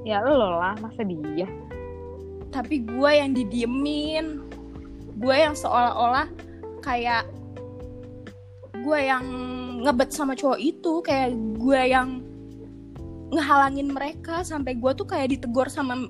ya 0.05 0.21
lo 0.21 0.37
lah 0.55 0.77
masa 0.77 1.01
dia 1.01 1.49
Tapi 2.47 2.85
gue 2.85 3.11
yang 3.11 3.33
didiemin. 3.33 4.45
Gue 5.17 5.35
yang 5.35 5.57
seolah-olah 5.57 6.29
kayak 6.85 7.25
gue 8.77 8.99
yang 9.01 9.25
ngebet 9.83 10.09
sama 10.13 10.37
cowok 10.37 10.59
itu, 10.61 10.93
kayak 11.03 11.35
gue 11.57 11.81
yang 11.89 12.21
ngehalangin 13.33 13.91
mereka 13.91 14.45
sampai 14.45 14.79
gue 14.79 14.91
tuh 14.95 15.03
kayak 15.03 15.35
ditegur 15.35 15.67
sama 15.67 16.07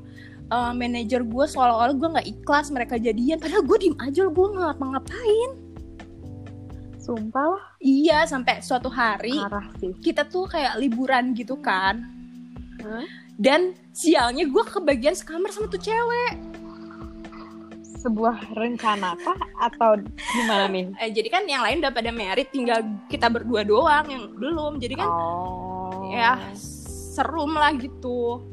uh, 0.54 0.72
manajer 0.78 1.26
gue 1.26 1.46
seolah-olah 1.50 1.98
gue 1.98 2.10
nggak 2.14 2.28
ikhlas 2.30 2.70
mereka 2.70 3.02
jadian 3.02 3.42
padahal 3.42 3.66
gue 3.66 3.78
diem 3.82 3.98
aja 3.98 4.30
gue 4.30 4.48
nggak 4.54 4.66
ngapa-ngapain. 4.78 5.52
Sumpah 7.02 7.56
lah. 7.56 7.66
Iya 7.80 8.28
sampai 8.28 8.60
suatu 8.60 8.92
hari 8.92 9.40
kita 10.04 10.28
tuh 10.28 10.46
kayak 10.46 10.78
liburan 10.78 11.34
gitu 11.34 11.58
kan. 11.58 12.04
Hah? 12.78 13.08
dan 13.38 13.78
sialnya 13.94 14.50
gue 14.50 14.64
kebagian 14.66 15.14
sekamar 15.14 15.54
sama 15.54 15.70
tuh 15.70 15.78
cewek 15.78 16.34
sebuah 17.98 18.54
rencana 18.54 19.18
kah? 19.18 19.40
Atau 19.58 20.06
gimana 20.16 20.70
nih 20.70 20.94
eh, 21.02 21.10
jadi 21.10 21.28
kan 21.34 21.44
yang 21.50 21.66
lain 21.66 21.82
udah 21.82 21.94
pada 21.94 22.12
merit 22.14 22.54
tinggal 22.54 22.86
kita 23.10 23.28
berdua 23.28 23.66
doang 23.66 24.06
yang 24.08 24.24
belum. 24.38 24.78
Jadi 24.78 24.96
kan 24.96 25.10
oh. 25.10 26.14
ya 26.14 26.38
serum 26.56 27.58
lah 27.58 27.74
gitu. 27.76 28.46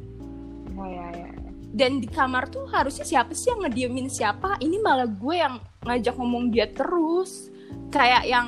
Oh 0.74 0.88
ya 0.88 1.06
ya. 1.12 1.28
Dan 1.74 1.98
di 1.98 2.06
kamar 2.06 2.48
tuh 2.54 2.70
harusnya 2.70 3.02
siapa 3.02 3.34
sih 3.34 3.50
yang 3.50 3.66
ngediemin 3.66 4.06
siapa? 4.06 4.62
Ini 4.62 4.78
malah 4.78 5.10
gue 5.10 5.34
yang 5.34 5.58
ngajak 5.82 6.14
ngomong 6.14 6.54
dia 6.54 6.70
terus. 6.70 7.50
Kayak 7.90 8.30
yang 8.30 8.46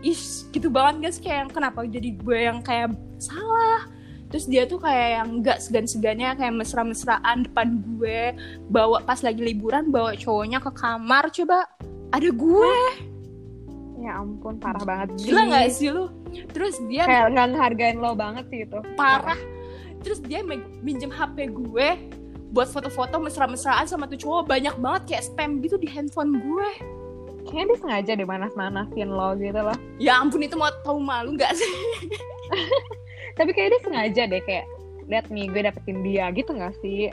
is 0.00 0.48
gitu 0.50 0.72
banget 0.72 1.04
guys. 1.04 1.18
Kayak 1.20 1.38
yang 1.46 1.50
kenapa 1.52 1.84
jadi 1.84 2.10
gue 2.16 2.38
yang 2.48 2.58
kayak 2.64 2.96
salah 3.20 3.86
terus 4.32 4.48
dia 4.48 4.64
tuh 4.64 4.80
kayak 4.80 5.20
yang 5.20 5.28
nggak 5.44 5.60
segan-segannya 5.60 6.32
kayak 6.40 6.56
mesra-mesraan 6.56 7.44
depan 7.44 7.84
gue. 7.84 8.32
Bawa 8.72 9.04
pas 9.04 9.20
lagi 9.20 9.44
liburan 9.44 9.92
bawa 9.92 10.16
cowoknya 10.16 10.64
ke 10.64 10.72
kamar. 10.72 11.28
Coba 11.28 11.68
ada 12.08 12.28
gue. 12.32 12.76
Ya 14.00 14.18
ampun 14.18 14.56
parah 14.56 14.82
banget 14.82 15.20
gila 15.20 15.52
nggak 15.52 15.68
sih 15.68 15.92
lu? 15.92 16.08
Terus 16.56 16.80
dia 16.88 17.04
kayak 17.04 17.36
nggak 17.36 17.46
ngehargain 17.52 17.96
lo 18.00 18.16
banget 18.16 18.48
sih 18.48 18.64
itu. 18.64 18.80
Parah. 18.96 19.38
Terus 20.00 20.24
dia 20.24 20.40
minjem 20.80 21.12
HP 21.12 21.52
gue 21.52 21.88
buat 22.56 22.68
foto-foto 22.72 23.20
mesra-mesraan 23.20 23.84
sama 23.84 24.08
tuh 24.08 24.16
cowok. 24.16 24.48
Banyak 24.48 24.80
banget 24.80 25.02
kayak 25.12 25.28
spam 25.28 25.60
gitu 25.60 25.76
di 25.76 25.92
handphone 25.92 26.40
gue. 26.40 26.70
Kayaknya 27.44 27.68
dia 27.68 27.78
sengaja 27.84 28.12
deh 28.16 28.26
manas-manasin 28.26 29.12
lo 29.12 29.36
gitu 29.36 29.60
loh. 29.60 29.76
Ya 30.00 30.16
ampun 30.16 30.40
itu 30.40 30.56
mau 30.56 30.72
tahu 30.80 30.96
malu 30.96 31.36
nggak 31.36 31.52
sih 31.52 31.68
tapi 33.36 33.50
kayak 33.56 33.68
dia 33.72 33.80
sengaja 33.84 34.22
deh 34.28 34.42
kayak 34.44 34.66
lihat 35.08 35.26
nih 35.28 35.46
gue 35.50 35.62
dapetin 35.66 35.98
dia 36.06 36.30
gitu 36.32 36.50
nggak 36.54 36.74
sih? 36.80 37.10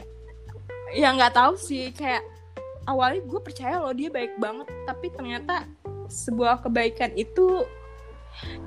Ya 0.96 1.14
nggak 1.14 1.34
tahu 1.36 1.54
sih 1.58 1.92
kayak 1.94 2.24
awalnya 2.90 3.22
gue 3.26 3.40
percaya 3.42 3.82
loh 3.82 3.94
dia 3.94 4.10
baik 4.10 4.38
banget 4.42 4.68
tapi 4.88 5.14
ternyata 5.14 5.70
sebuah 6.10 6.66
kebaikan 6.66 7.14
itu 7.14 7.66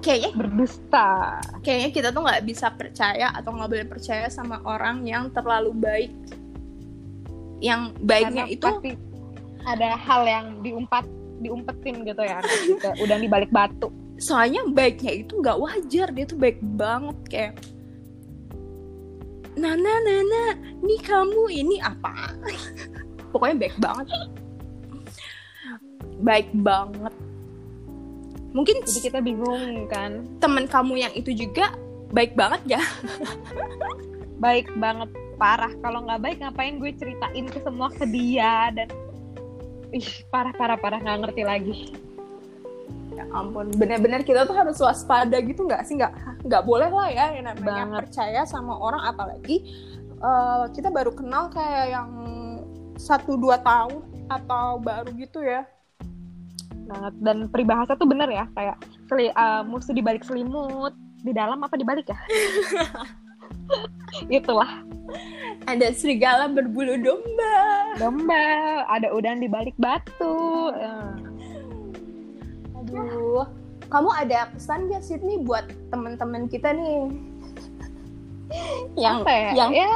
kayaknya 0.04 0.30
berdusta. 0.37 1.38
kayaknya 1.62 1.90
kita 1.90 2.09
tuh 2.14 2.23
nggak 2.23 2.44
bisa 2.47 2.71
percaya 2.75 3.30
atau 3.35 3.50
nggak 3.54 3.71
boleh 3.71 3.88
percaya 3.88 4.26
sama 4.30 4.62
orang 4.66 5.06
yang 5.06 5.30
terlalu 5.35 5.75
baik. 5.75 6.12
Yang 7.62 7.94
baiknya 8.02 8.44
Karena 8.47 8.54
itu 8.59 8.66
pasti 8.66 8.90
ada 9.62 9.94
hal 9.94 10.23
yang 10.26 10.47
diumpat 10.66 11.06
diumpetin 11.42 12.06
gitu 12.06 12.23
ya 12.23 12.38
gitu, 12.42 12.88
udah 13.02 13.16
di 13.18 13.26
balik 13.26 13.50
batu 13.50 13.90
soalnya 14.23 14.62
baiknya 14.71 15.26
itu 15.26 15.43
nggak 15.43 15.59
wajar 15.59 16.14
dia 16.14 16.23
tuh 16.23 16.38
baik 16.38 16.62
banget 16.79 17.19
kayak 17.26 17.55
Nana 19.59 19.95
Nana 20.00 20.57
nih 20.81 21.00
kamu 21.05 21.45
ini 21.52 21.76
apa? 21.85 22.33
Pokoknya 23.37 23.69
baik 23.69 23.76
banget. 23.76 24.09
Baik 26.25 26.49
banget. 26.57 27.14
Mungkin 28.57 28.81
jadi 28.88 29.00
kita 29.12 29.19
bingung 29.21 29.85
kan? 29.93 30.25
temen 30.41 30.64
kamu 30.64 31.05
yang 31.05 31.12
itu 31.12 31.37
juga 31.37 31.76
baik 32.17 32.33
banget 32.33 32.79
ya. 32.79 32.83
Baik 34.43 34.73
banget. 34.81 35.12
Parah. 35.37 35.71
Kalau 35.85 36.02
nggak 36.09 36.21
baik 36.25 36.38
ngapain 36.41 36.81
gue 36.81 36.91
ceritain 36.97 37.47
ke 37.47 37.59
semua 37.61 37.93
ke 37.93 38.09
dia? 38.09 38.73
Dan 38.73 38.88
ih 39.93 40.25
parah 40.33 40.57
parah 40.57 40.81
parah. 40.81 40.99
Nggak 40.99 41.19
ngerti 41.29 41.43
lagi 41.45 41.79
Ya 43.23 43.31
ampun, 43.31 43.71
bener-bener 43.79 44.26
kita 44.26 44.43
tuh 44.43 44.57
harus 44.59 44.75
waspada 44.83 45.38
gitu 45.38 45.62
nggak 45.62 45.87
sih? 45.87 45.95
Nggak 45.95 46.43
nggak 46.43 46.62
boleh 46.67 46.91
lah 46.91 47.07
ya 47.07 47.26
yang 47.38 47.47
namanya 47.47 47.85
Banget. 47.87 47.99
percaya 48.02 48.41
sama 48.43 48.75
orang 48.75 49.07
apalagi 49.07 49.62
eh, 50.19 50.64
kita 50.75 50.91
baru 50.91 51.14
kenal 51.14 51.47
kayak 51.49 51.87
yang 51.95 52.11
satu 52.99 53.38
dua 53.38 53.62
tahun 53.62 54.02
atau 54.26 54.79
baru 54.79 55.11
gitu 55.14 55.38
ya. 55.41 55.62
banget 56.83 57.14
dan 57.23 57.37
peribahasa 57.47 57.95
tuh 57.95 58.05
bener 58.05 58.26
ya 58.26 58.45
kayak 58.52 58.76
seli, 59.07 59.31
uh, 59.33 59.62
musuh 59.64 59.95
di 59.95 60.02
balik 60.02 60.26
selimut 60.26 60.91
di 61.23 61.31
dalam 61.31 61.62
apa 61.62 61.79
di 61.79 61.87
balik 61.87 62.11
ya 62.11 62.19
itulah 64.43 64.83
Ada 65.62 65.95
serigala 65.95 66.50
berbulu 66.50 66.99
domba. 66.99 67.55
domba 67.97 68.45
ada 68.91 69.09
udang 69.14 69.38
di 69.38 69.49
balik 69.49 69.79
batu 69.79 70.75
Eh, 70.75 71.12
Aduh, 72.93 73.49
kamu 73.89 74.11
ada 74.13 74.53
pesan 74.53 74.89
gak 74.93 75.03
sih 75.05 75.17
nih 75.21 75.41
buat 75.45 75.65
teman-teman 75.89 76.49
kita 76.49 76.73
nih? 76.77 77.13
yang 79.01 79.25
apa 79.25 79.33
ya? 79.33 79.51
yang 79.57 79.73
ya 79.73 79.89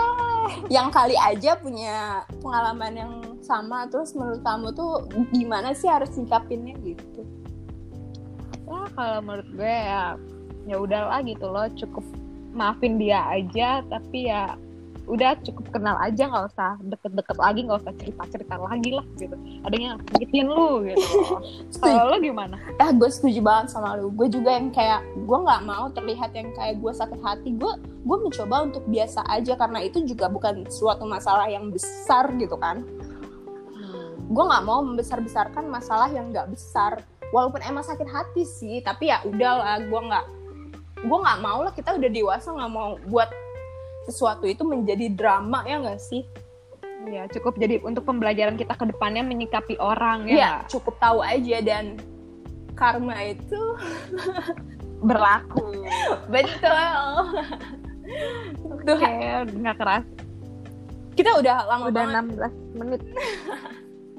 yang 0.72 0.88
kali 0.88 1.12
aja 1.18 1.58
punya 1.60 2.24
pengalaman 2.40 2.92
yang 2.96 3.12
sama 3.44 3.84
terus 3.92 4.16
menurut 4.16 4.40
kamu 4.40 4.72
tuh 4.72 5.04
gimana 5.28 5.76
sih 5.76 5.90
harus 5.90 6.08
sikapinnya 6.16 6.72
gitu? 6.80 7.20
ya 8.66 8.80
kalau 8.96 9.18
menurut 9.22 9.48
gue 9.54 9.74
ya 9.76 10.16
ya 10.66 10.76
udahlah 10.80 11.20
gitu 11.22 11.46
loh 11.46 11.68
cukup 11.76 12.04
maafin 12.56 12.98
dia 12.98 13.22
aja 13.28 13.84
tapi 13.86 14.32
ya 14.32 14.56
udah 15.06 15.38
cukup 15.42 15.70
kenal 15.70 15.96
aja 16.02 16.26
nggak 16.26 16.50
usah 16.50 16.74
deket-deket 16.82 17.36
lagi 17.38 17.60
nggak 17.62 17.78
usah 17.78 17.94
cerita-cerita 17.94 18.54
lagi 18.58 18.90
lah 18.90 19.06
gitu 19.14 19.36
adanya 19.62 19.98
nyakitin 20.12 20.46
lu 20.50 20.82
gitu 20.82 21.06
kalau 21.82 22.10
lo 22.10 22.18
gimana 22.18 22.56
Ah, 22.76 22.92
gue 22.92 23.08
setuju 23.08 23.40
banget 23.40 23.72
sama 23.72 23.96
lu. 23.96 24.12
Gue 24.12 24.28
juga 24.28 24.52
yang 24.52 24.68
kayak 24.68 25.00
gue 25.16 25.38
nggak 25.42 25.62
mau 25.64 25.88
terlihat 25.90 26.30
yang 26.36 26.52
kayak 26.52 26.76
gue 26.76 26.92
sakit 26.92 27.20
hati. 27.24 27.56
Gue 27.56 27.72
gue 27.80 28.16
mencoba 28.20 28.68
untuk 28.68 28.84
biasa 28.84 29.24
aja 29.32 29.56
karena 29.56 29.80
itu 29.80 30.04
juga 30.04 30.28
bukan 30.28 30.68
suatu 30.68 31.08
masalah 31.08 31.48
yang 31.48 31.72
besar 31.72 32.30
gitu 32.36 32.54
kan. 32.60 32.84
Gue 34.28 34.44
nggak 34.44 34.64
mau 34.68 34.84
membesar-besarkan 34.84 35.72
masalah 35.72 36.12
yang 36.12 36.30
nggak 36.30 36.52
besar. 36.52 37.00
Walaupun 37.32 37.64
emang 37.64 37.82
sakit 37.82 38.06
hati 38.06 38.44
sih, 38.44 38.78
tapi 38.84 39.08
ya 39.08 39.24
udahlah. 39.24 39.80
Gue 39.88 40.00
nggak 40.04 40.24
gue 40.96 41.18
nggak 41.22 41.40
mau 41.40 41.60
lah 41.64 41.72
kita 41.72 41.96
udah 41.96 42.10
dewasa 42.12 42.48
nggak 42.52 42.72
mau 42.72 42.96
buat 43.08 43.28
sesuatu 44.06 44.46
itu 44.46 44.62
menjadi 44.62 45.10
drama 45.12 45.66
ya 45.66 45.82
nggak 45.82 46.00
sih? 46.00 46.24
ya 47.06 47.22
cukup 47.30 47.54
jadi 47.54 47.78
untuk 47.86 48.02
pembelajaran 48.02 48.58
kita 48.58 48.74
ke 48.74 48.84
depannya 48.90 49.22
menyikapi 49.22 49.78
orang 49.78 50.26
Ya 50.26 50.36
ya 50.36 50.52
cukup 50.66 50.98
tahu 50.98 51.22
aja 51.22 51.62
dan 51.62 52.02
karma 52.74 53.14
itu 53.30 53.62
berlaku 55.06 55.86
betul. 56.26 56.90
Tuh, 58.86 58.98
oke 58.98 59.10
nggak 59.54 59.76
keras 59.78 60.04
kita 61.14 61.30
udah 61.38 61.56
lama 61.64 61.84
udah 61.88 62.04
banget 62.10 62.24
16 62.74 62.78
menit 62.82 63.02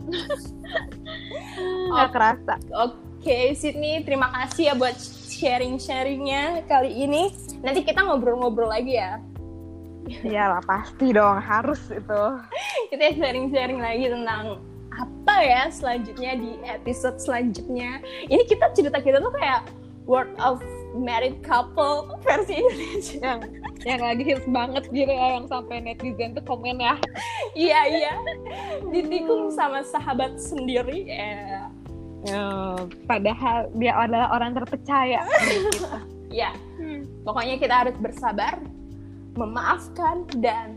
nggak 1.92 2.10
kerasa 2.16 2.56
Oke, 3.28 3.52
Sydney, 3.60 4.08
terima 4.08 4.32
kasih 4.32 4.72
ya 4.72 4.74
buat 4.78 4.96
sharing-sharingnya 5.28 6.64
kali 6.64 6.96
ini. 6.96 7.28
Nanti 7.60 7.84
kita 7.84 8.06
ngobrol-ngobrol 8.08 8.72
lagi 8.72 8.96
ya. 8.96 9.20
Iyalah 10.08 10.64
pasti 10.64 11.12
dong 11.12 11.40
harus 11.44 11.82
itu 11.92 12.24
Kita 12.92 13.06
sharing-sharing 13.16 13.80
lagi 13.84 14.08
tentang 14.08 14.64
apa 14.98 15.36
ya 15.46 15.70
selanjutnya 15.70 16.32
di 16.42 16.52
episode 16.66 17.22
selanjutnya. 17.22 18.02
Ini 18.26 18.44
kita 18.50 18.74
cerita 18.74 18.98
kita 18.98 19.22
tuh 19.22 19.30
kayak 19.38 19.70
word 20.10 20.32
of 20.42 20.64
married 20.98 21.44
couple 21.46 22.18
versi 22.26 22.58
Indonesia. 22.58 23.22
yang 23.28 23.40
yang 23.86 24.02
lagi 24.02 24.24
hits 24.26 24.48
banget 24.50 24.84
gitu 24.90 25.12
ya 25.12 25.38
yang 25.38 25.46
sampai 25.46 25.84
netizen 25.86 26.34
tuh 26.34 26.44
komen 26.50 26.82
ya 26.82 26.98
iya 27.54 27.80
iya, 27.88 28.14
ditikung 28.90 29.54
sama 29.54 29.86
sahabat 29.86 30.40
sendiri. 30.42 31.06
Ya, 31.06 31.70
Ya, 32.26 32.74
padahal 33.06 33.70
dia 33.78 33.94
adalah 33.94 34.34
orang 34.34 34.58
terpercaya 34.58 35.22
gitu. 35.48 35.86
ya. 36.34 36.50
Pokoknya 37.22 37.62
kita 37.62 37.86
harus 37.86 37.96
bersabar, 38.02 38.58
memaafkan 39.38 40.26
dan 40.42 40.74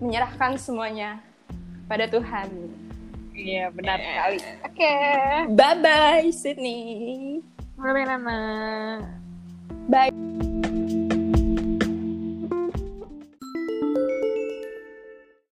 menyerahkan 0.00 0.56
semuanya 0.56 1.20
pada 1.86 2.08
Tuhan. 2.08 2.48
Iya 3.36 3.68
benar 3.68 4.00
sekali. 4.00 4.38
Oke. 4.64 4.96
Bye 5.52 5.76
bye 5.84 6.28
Sydney. 6.32 7.44
Bye 7.76 8.04
Nana. 8.08 8.40
Bye. 9.86 10.35